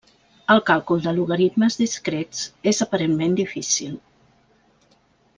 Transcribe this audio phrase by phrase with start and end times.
[0.53, 2.41] El càlcul de logaritmes discrets
[2.73, 3.93] és aparentment difícil.